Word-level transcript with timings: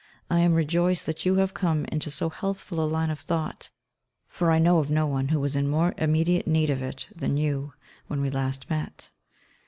I 0.31 0.39
am 0.39 0.55
rejoiced 0.55 1.05
that 1.05 1.27
you 1.27 1.35
have 1.35 1.53
come 1.53 1.85
into 1.85 2.09
so 2.09 2.31
healthful 2.31 2.79
a 2.79 2.89
line 2.89 3.11
of 3.11 3.19
thought, 3.19 3.69
for 4.27 4.49
I 4.49 4.57
know 4.57 4.79
of 4.79 4.89
no 4.89 5.05
one 5.05 5.27
who 5.27 5.39
was 5.39 5.55
in 5.55 5.67
more 5.67 5.93
immediate 5.95 6.47
need 6.47 6.71
of 6.71 6.81
it 6.81 7.07
than 7.15 7.37
you, 7.37 7.73
when 8.07 8.19
we 8.19 8.31
last 8.31 8.67
met. 8.67 9.11